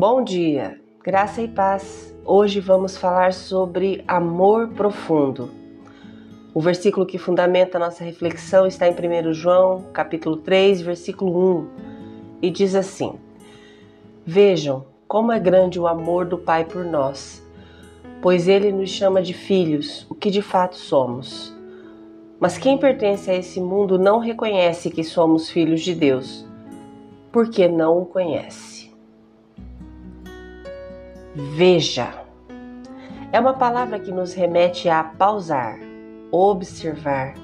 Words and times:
Bom 0.00 0.24
dia, 0.24 0.80
graça 1.04 1.42
e 1.42 1.48
paz. 1.48 2.16
Hoje 2.24 2.58
vamos 2.58 2.96
falar 2.96 3.34
sobre 3.34 4.02
amor 4.08 4.68
profundo. 4.68 5.50
O 6.54 6.60
versículo 6.62 7.04
que 7.04 7.18
fundamenta 7.18 7.76
a 7.76 7.80
nossa 7.80 8.02
reflexão 8.02 8.66
está 8.66 8.88
em 8.88 8.94
1 8.94 9.34
João, 9.34 9.84
capítulo 9.92 10.38
3, 10.38 10.80
versículo 10.80 11.60
1, 11.60 11.68
e 12.40 12.50
diz 12.50 12.74
assim: 12.74 13.20
Vejam 14.24 14.86
como 15.06 15.32
é 15.32 15.38
grande 15.38 15.78
o 15.78 15.86
amor 15.86 16.24
do 16.24 16.38
Pai 16.38 16.64
por 16.64 16.82
nós, 16.82 17.46
pois 18.22 18.48
ele 18.48 18.72
nos 18.72 18.88
chama 18.88 19.20
de 19.20 19.34
filhos, 19.34 20.06
o 20.08 20.14
que 20.14 20.30
de 20.30 20.40
fato 20.40 20.76
somos. 20.76 21.54
Mas 22.40 22.56
quem 22.56 22.78
pertence 22.78 23.30
a 23.30 23.36
esse 23.36 23.60
mundo 23.60 23.98
não 23.98 24.18
reconhece 24.18 24.88
que 24.90 25.04
somos 25.04 25.50
filhos 25.50 25.82
de 25.82 25.94
Deus, 25.94 26.48
porque 27.30 27.68
não 27.68 28.00
o 28.00 28.06
conhece. 28.06 28.79
Veja. 31.34 32.12
É 33.32 33.38
uma 33.38 33.54
palavra 33.54 34.00
que 34.00 34.10
nos 34.10 34.34
remete 34.34 34.88
a 34.88 35.04
pausar, 35.04 35.78
observar, 36.32 37.34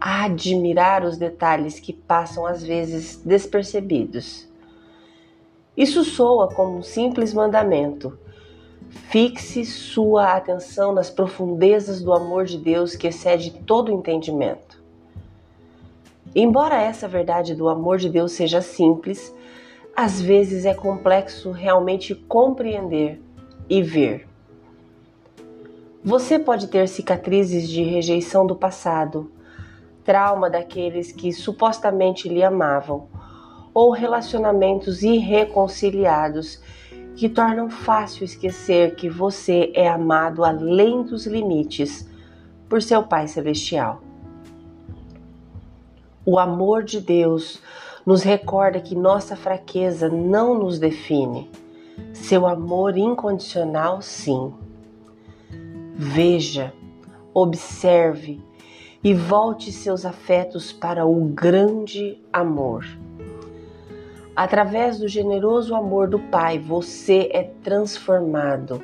admirar 0.00 1.04
os 1.04 1.18
detalhes 1.18 1.78
que 1.78 1.92
passam 1.92 2.46
às 2.46 2.62
vezes 2.64 3.20
despercebidos. 3.22 4.48
Isso 5.76 6.02
soa 6.02 6.48
como 6.48 6.78
um 6.78 6.82
simples 6.82 7.34
mandamento. 7.34 8.18
Fixe 8.88 9.66
sua 9.66 10.34
atenção 10.34 10.94
nas 10.94 11.10
profundezas 11.10 12.00
do 12.00 12.14
amor 12.14 12.46
de 12.46 12.56
Deus 12.56 12.96
que 12.96 13.08
excede 13.08 13.50
todo 13.66 13.92
entendimento. 13.92 14.82
Embora 16.34 16.80
essa 16.80 17.06
verdade 17.06 17.54
do 17.54 17.68
amor 17.68 17.98
de 17.98 18.08
Deus 18.08 18.32
seja 18.32 18.62
simples, 18.62 19.34
às 19.94 20.22
vezes 20.22 20.64
é 20.64 20.72
complexo 20.72 21.50
realmente 21.50 22.14
compreender 22.14 23.25
e 23.68 23.82
ver. 23.82 24.26
Você 26.02 26.38
pode 26.38 26.68
ter 26.68 26.88
cicatrizes 26.88 27.68
de 27.68 27.82
rejeição 27.82 28.46
do 28.46 28.54
passado, 28.54 29.30
trauma 30.04 30.48
daqueles 30.48 31.10
que 31.10 31.32
supostamente 31.32 32.28
lhe 32.28 32.44
amavam, 32.44 33.08
ou 33.74 33.90
relacionamentos 33.90 35.02
irreconciliados 35.02 36.62
que 37.16 37.28
tornam 37.28 37.68
fácil 37.68 38.24
esquecer 38.24 38.94
que 38.94 39.08
você 39.08 39.72
é 39.74 39.88
amado 39.88 40.44
além 40.44 41.02
dos 41.02 41.26
limites 41.26 42.08
por 42.68 42.80
seu 42.80 43.02
Pai 43.02 43.26
Celestial. 43.26 44.00
O 46.24 46.38
amor 46.38 46.84
de 46.84 47.00
Deus 47.00 47.60
nos 48.04 48.22
recorda 48.22 48.80
que 48.80 48.94
nossa 48.94 49.34
fraqueza 49.34 50.08
não 50.08 50.54
nos 50.54 50.78
define 50.78 51.50
seu 52.12 52.46
amor 52.46 52.96
incondicional, 52.96 54.00
sim. 54.02 54.52
Veja, 55.94 56.72
observe 57.32 58.40
e 59.02 59.14
volte 59.14 59.70
seus 59.70 60.04
afetos 60.04 60.72
para 60.72 61.06
o 61.06 61.24
grande 61.26 62.18
amor. 62.32 62.84
Através 64.34 64.98
do 64.98 65.08
generoso 65.08 65.74
amor 65.74 66.08
do 66.08 66.18
Pai, 66.18 66.58
você 66.58 67.30
é 67.32 67.44
transformado, 67.62 68.82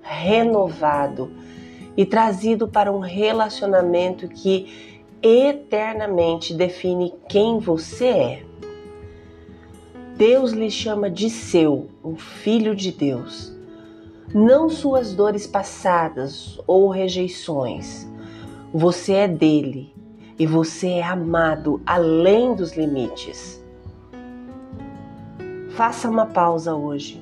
renovado 0.00 1.30
e 1.96 2.04
trazido 2.04 2.68
para 2.68 2.92
um 2.92 3.00
relacionamento 3.00 4.28
que 4.28 5.00
eternamente 5.22 6.54
define 6.54 7.14
quem 7.28 7.58
você 7.58 8.06
é. 8.06 8.51
Deus 10.24 10.52
lhe 10.52 10.70
chama 10.70 11.10
de 11.10 11.28
seu, 11.28 11.88
um 12.04 12.14
filho 12.14 12.76
de 12.76 12.92
Deus. 12.92 13.52
Não 14.32 14.70
suas 14.70 15.12
dores 15.12 15.48
passadas 15.48 16.60
ou 16.64 16.88
rejeições. 16.90 18.08
Você 18.72 19.14
é 19.14 19.26
dele 19.26 19.92
e 20.38 20.46
você 20.46 20.90
é 20.90 21.02
amado 21.02 21.82
além 21.84 22.54
dos 22.54 22.76
limites. 22.76 23.60
Faça 25.70 26.08
uma 26.08 26.26
pausa 26.26 26.72
hoje. 26.72 27.20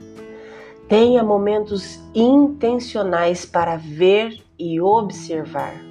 Tenha 0.87 1.25
momentos 1.25 1.99
intencionais 2.15 3.47
para 3.47 3.77
ver 3.77 4.37
e 4.59 4.79
observar 4.79 5.90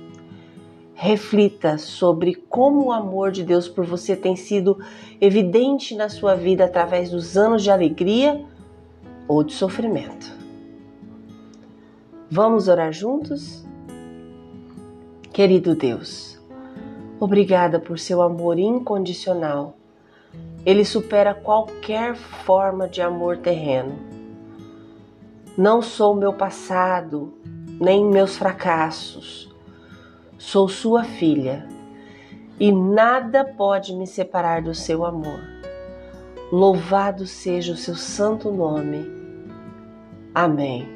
reflita 1.01 1.77
sobre 1.77 2.35
como 2.35 2.87
o 2.87 2.91
amor 2.91 3.31
de 3.31 3.41
Deus 3.41 3.69
por 3.69 3.85
você 3.85 4.17
tem 4.17 4.35
sido 4.35 4.77
evidente 5.21 5.95
na 5.95 6.09
sua 6.09 6.35
vida 6.35 6.65
através 6.65 7.09
dos 7.09 7.37
anos 7.37 7.63
de 7.63 7.71
alegria 7.71 8.43
ou 9.25 9.41
de 9.41 9.53
sofrimento. 9.53 10.29
Vamos 12.29 12.67
orar 12.67 12.91
juntos? 12.91 13.65
Querido 15.31 15.73
Deus, 15.73 16.37
obrigada 17.17 17.79
por 17.79 17.97
seu 17.97 18.21
amor 18.21 18.59
incondicional. 18.59 19.77
Ele 20.65 20.83
supera 20.83 21.33
qualquer 21.33 22.13
forma 22.13 22.89
de 22.89 23.01
amor 23.01 23.37
terreno. 23.37 23.97
Não 25.57 25.81
sou 25.81 26.13
meu 26.13 26.33
passado, 26.33 27.33
nem 27.79 28.03
meus 28.03 28.35
fracassos 28.35 29.48
Sou 30.39 30.69
sua 30.69 31.03
filha 31.03 31.67
e 32.57 32.71
nada 32.71 33.43
pode 33.43 33.93
me 33.93 34.07
separar 34.07 34.61
do 34.61 34.73
seu 34.73 35.03
amor. 35.03 35.41
Louvado 36.49 37.27
seja 37.27 37.73
o 37.73 37.77
seu 37.77 37.93
santo 37.93 38.49
nome. 38.49 39.05
Amém. 40.33 40.87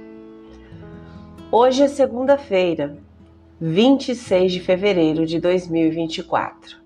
Hoje 1.52 1.84
é 1.84 1.88
segunda-feira, 1.90 2.98
26 3.60 4.54
de 4.54 4.60
fevereiro 4.62 5.26
de 5.26 5.42
2024. 5.42 6.78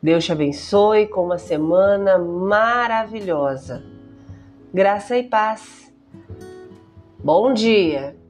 Deus 0.00 0.26
te 0.26 0.32
abençoe 0.32 1.06
com 1.06 1.24
uma 1.24 1.38
semana 1.38 2.18
maravilhosa. 2.18 3.82
Graça 4.74 5.16
e 5.16 5.22
paz. 5.22 5.90
Bom 7.18 7.54
dia! 7.54 8.21